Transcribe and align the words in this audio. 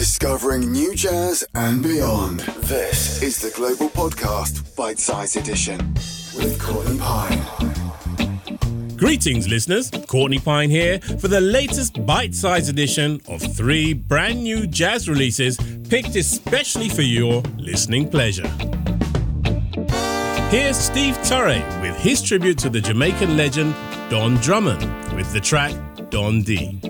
Discovering 0.00 0.72
new 0.72 0.94
jazz 0.94 1.44
and 1.54 1.82
beyond. 1.82 2.40
This 2.60 3.22
is 3.22 3.38
the 3.38 3.50
Global 3.50 3.90
Podcast, 3.90 4.74
Bite 4.74 4.98
Size 4.98 5.36
Edition, 5.36 5.76
with 6.34 6.58
Courtney 6.58 6.98
Pine. 6.98 8.96
Greetings, 8.96 9.46
listeners. 9.46 9.90
Courtney 10.06 10.38
Pine 10.38 10.70
here 10.70 11.00
for 11.00 11.28
the 11.28 11.42
latest 11.42 12.06
bite 12.06 12.34
sized 12.34 12.70
edition 12.70 13.20
of 13.28 13.42
three 13.42 13.92
brand 13.92 14.42
new 14.42 14.66
jazz 14.66 15.06
releases 15.06 15.58
picked 15.90 16.16
especially 16.16 16.88
for 16.88 17.02
your 17.02 17.42
listening 17.58 18.08
pleasure. 18.08 18.48
Here's 20.48 20.78
Steve 20.78 21.18
Turre 21.18 21.60
with 21.82 21.94
his 21.98 22.22
tribute 22.22 22.56
to 22.60 22.70
the 22.70 22.80
Jamaican 22.80 23.36
legend 23.36 23.74
Don 24.08 24.36
Drummond 24.36 24.80
with 25.14 25.30
the 25.34 25.40
track 25.40 25.74
Don 26.08 26.40
D. 26.40 26.89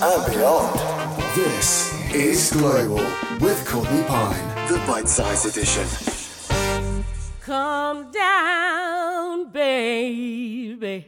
Global 0.00 0.64
with 3.40 3.68
Courtney 3.68 4.02
Pine, 4.04 4.66
the 4.66 4.78
bite 4.86 5.06
size 5.06 5.44
edition. 5.44 5.86
Come 7.42 8.10
down, 8.10 9.50
baby. 9.50 11.06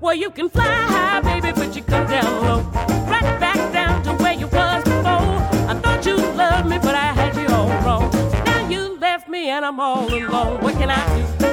Well, 0.00 0.14
you 0.14 0.30
can 0.30 0.50
fly 0.50 0.64
high, 0.64 1.22
baby, 1.22 1.52
but 1.52 1.74
you 1.74 1.82
come 1.82 2.06
down 2.06 2.44
low. 2.44 2.60
Right 3.08 3.40
back 3.40 3.72
down 3.72 4.02
to 4.04 4.12
where 4.22 4.34
you 4.34 4.48
was 4.48 4.84
before. 4.84 5.02
I 5.02 5.80
thought 5.82 6.04
you 6.04 6.16
loved 6.16 6.68
me, 6.68 6.78
but 6.78 6.94
I 6.94 7.14
had 7.14 7.34
you 7.36 7.48
all 7.54 7.70
wrong. 7.84 8.10
Now 8.44 8.68
you 8.68 8.98
left 8.98 9.30
me 9.30 9.48
and 9.48 9.64
I'm 9.64 9.80
all 9.80 10.12
alone. 10.12 10.60
What 10.60 10.74
can 10.74 10.90
I 10.90 11.36
do? 11.38 11.45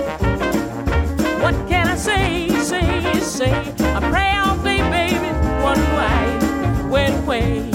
What 1.44 1.68
can 1.68 1.90
I 1.90 1.96
say, 1.98 2.48
say, 2.64 3.20
say? 3.20 3.52
I 3.52 4.00
pray 4.10 4.32
all 4.38 4.56
day, 4.64 4.80
baby, 4.90 5.28
wonder 5.62 5.84
why 6.00 6.88
went 6.90 7.22
away. 7.26 7.70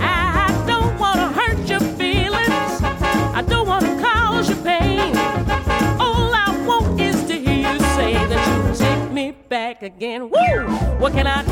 I 0.00 0.64
don't 0.64 0.96
wanna 1.00 1.32
hurt 1.32 1.58
your 1.68 1.80
feelings. 1.98 2.80
I 3.34 3.42
don't 3.44 3.66
wanna 3.66 4.00
cause 4.00 4.48
you 4.48 4.54
pain. 4.62 5.16
All 5.98 6.32
I 6.32 6.64
want 6.64 7.00
is 7.00 7.24
to 7.24 7.34
hear 7.34 7.72
you 7.72 7.80
say 7.96 8.12
that 8.12 8.68
you 8.68 8.76
take 8.76 9.10
me 9.10 9.32
back 9.48 9.82
again. 9.82 10.30
Woo! 10.30 10.68
What 11.00 11.14
can 11.14 11.26
I 11.26 11.42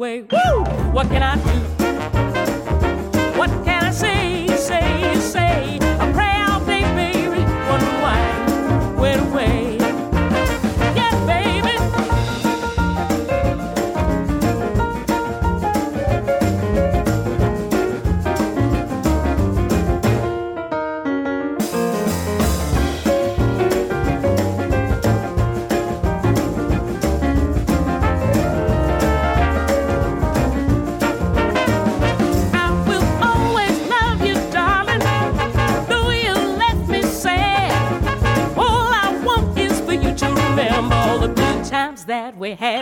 away. 0.00 0.22
Woo! 0.22 0.64
What 0.92 1.08
can 1.08 1.22
I 1.22 1.36
do? 1.36 1.69
We. 42.58 42.79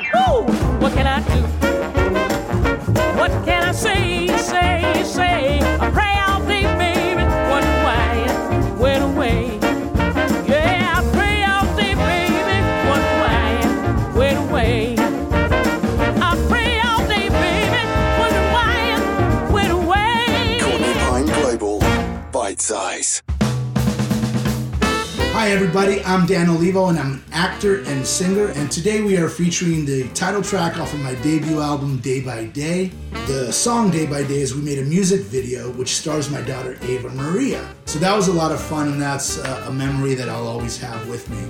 Everybody. 25.89 26.15
I'm 26.15 26.27
Dan 26.27 26.51
Olivo, 26.51 26.89
and 26.89 26.99
I'm 26.99 27.15
an 27.15 27.23
actor 27.33 27.83
and 27.85 28.07
singer. 28.07 28.49
And 28.49 28.71
today 28.71 29.01
we 29.01 29.17
are 29.17 29.29
featuring 29.29 29.87
the 29.87 30.09
title 30.11 30.43
track 30.43 30.77
off 30.79 30.93
of 30.93 31.01
my 31.01 31.15
debut 31.17 31.61
album, 31.61 31.99
Day 31.99 32.21
by 32.21 32.47
Day. 32.47 32.91
The 33.27 33.51
song 33.53 33.91
Day 33.91 34.07
by 34.07 34.23
Day 34.23 34.41
is 34.41 34.55
we 34.55 34.61
made 34.61 34.79
a 34.79 34.85
music 34.85 35.23
video 35.23 35.71
which 35.73 35.97
stars 35.97 36.31
my 36.31 36.43
daughter, 36.43 36.77
Ava 36.83 37.09
Maria. 37.11 37.67
So 37.87 37.99
that 38.01 38.15
was 38.15 38.29
a 38.29 38.33
lot 38.33 38.53
of 38.53 38.61
fun, 38.61 38.89
and 38.89 39.01
that's 39.01 39.39
uh, 39.39 39.67
a 39.69 39.73
memory 39.73 40.15
that 40.15 40.29
I'll 40.29 40.47
always 40.47 40.77
have 40.79 41.09
with 41.09 41.29
me. 41.31 41.43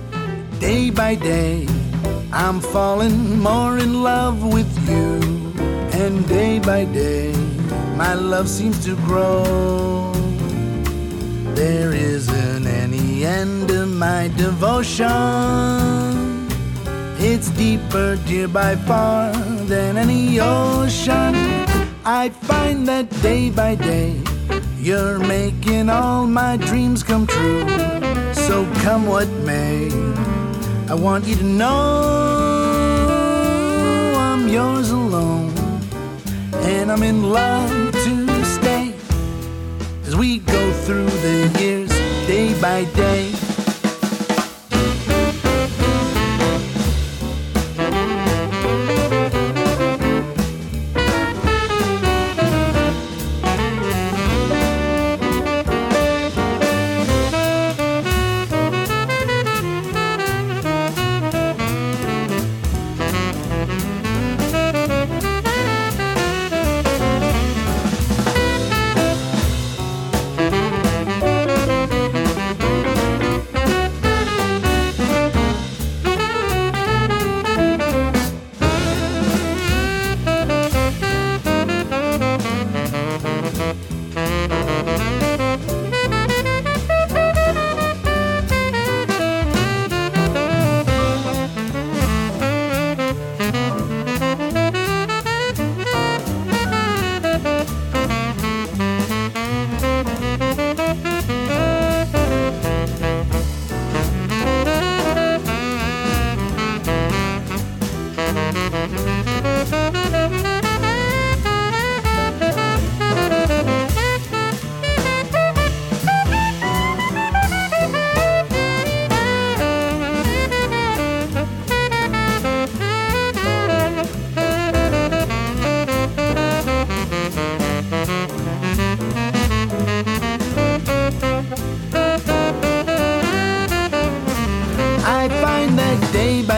Day 0.59 0.89
by 0.89 1.15
day, 1.15 1.67
I'm 2.31 2.61
falling 2.61 3.39
more 3.39 3.77
in 3.77 4.03
love 4.03 4.41
with 4.53 4.71
you. 4.87 5.19
And 5.99 6.25
day 6.29 6.59
by 6.59 6.85
day, 6.85 7.33
my 7.97 8.13
love 8.13 8.47
seems 8.47 8.85
to 8.85 8.95
grow. 9.07 10.13
There 11.55 11.91
isn't 11.93 12.48
any 13.19 13.25
end 13.25 13.71
of 13.71 13.89
my 13.89 14.29
devotion. 14.37 15.07
It's 17.19 17.49
deeper, 17.51 18.17
dear, 18.25 18.47
by 18.47 18.75
far 18.75 19.33
than 19.65 19.97
any 19.97 20.39
ocean. 20.39 21.35
I 22.05 22.29
find 22.29 22.87
that 22.87 23.09
day 23.21 23.49
by 23.49 23.75
day, 23.75 24.21
you're 24.77 25.19
making 25.19 25.89
all 25.89 26.25
my 26.25 26.55
dreams 26.57 27.03
come 27.03 27.27
true. 27.27 27.67
So 28.33 28.65
come 28.83 29.05
what 29.05 29.27
may, 29.43 29.89
I 30.87 30.93
want 30.93 31.25
you 31.25 31.35
to 31.35 31.43
know 31.43 31.75
I'm 34.17 34.47
yours 34.47 34.91
alone. 34.91 35.51
And 36.53 36.91
I'm 36.91 37.03
in 37.03 37.31
love 37.31 37.91
to 37.91 38.45
stay 38.45 38.93
as 40.05 40.15
we 40.15 40.39
go 40.39 40.71
through 40.85 41.09
the 41.09 41.59
years 41.59 41.98
day 42.29 42.53
by 42.61 42.83
day. 42.93 43.38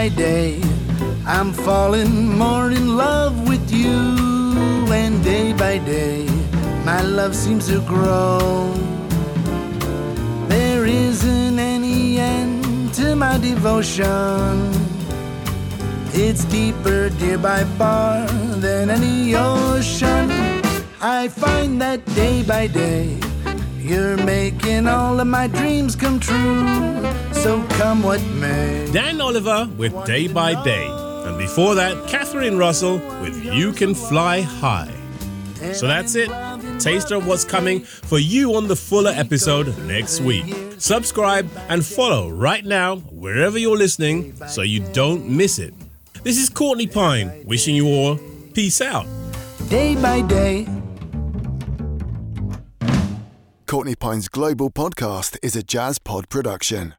Day, 0.10 0.62
I'm 1.26 1.54
falling 1.54 2.38
more 2.38 2.72
in 2.72 2.98
love 2.98 3.48
with 3.48 3.72
you. 3.72 3.98
And 4.92 5.24
day 5.24 5.54
by 5.54 5.78
day, 5.80 6.28
my 6.84 7.02
love 7.02 7.36
seems 7.36 7.68
to 7.68 7.82
grow. 7.82 8.74
There 10.48 10.86
isn't 10.86 11.60
any 11.60 12.20
end 12.20 12.94
to 12.96 13.16
my 13.16 13.38
devotion. 13.38 14.72
It's 16.14 16.44
deeper, 16.46 17.10
dear, 17.10 17.38
by 17.38 17.64
far 17.78 18.26
than 18.66 18.90
any 18.90 19.36
ocean. 19.36 20.30
I 21.02 21.30
find 21.30 21.82
that 21.82 22.06
day 22.16 22.44
by 22.44 22.68
day, 22.68 23.18
you're 23.78 24.18
making 24.18 24.88
all 24.88 25.20
of 25.20 25.28
my 25.28 25.48
dreams 25.48 25.96
come 25.96 26.20
true. 26.20 27.21
So 27.44 27.66
come 27.70 28.04
what 28.04 28.22
may. 28.36 28.88
Dan 28.92 29.20
Olivo 29.20 29.66
with 29.70 30.06
Day 30.06 30.28
by 30.28 30.62
Day. 30.64 30.88
And 31.26 31.40
before 31.40 31.74
that, 31.74 32.08
Catherine 32.08 32.58
Russell 32.58 33.00
with 33.20 33.44
You 33.44 33.72
Can 33.72 33.96
Fly 33.96 34.42
High. 34.42 34.94
So 35.74 35.88
that's 35.88 36.14
it. 36.16 36.30
Taster 36.80 37.16
of 37.16 37.26
what's 37.26 37.44
coming 37.44 37.80
for 37.82 38.20
you 38.20 38.56
on 38.56 38.68
the 38.68 38.76
fuller 38.76 39.12
episode 39.12 39.76
next 39.88 40.22
week. 40.22 40.54
Subscribe 40.78 41.50
and 41.68 41.84
follow 41.84 42.30
right 42.30 42.64
now 42.64 42.98
wherever 42.98 43.58
you're 43.58 43.78
listening 43.78 44.36
so 44.48 44.62
you 44.62 44.82
don't 44.94 45.28
miss 45.28 45.58
it. 45.58 45.74
This 46.24 46.38
is 46.38 46.48
Courtney 46.48 46.86
Pine 46.86 47.44
wishing 47.46 47.76
you 47.76 47.88
all 47.88 48.20
peace 48.54 48.82
out. 48.82 49.08
Day 49.68 49.96
by 49.96 50.22
day. 50.22 50.68
Courtney 53.66 53.96
Pine's 53.96 54.28
Global 54.28 54.70
Podcast 54.70 55.38
is 55.42 55.56
a 55.56 55.64
Jazz 55.64 55.98
Pod 55.98 56.30
production. 56.30 56.94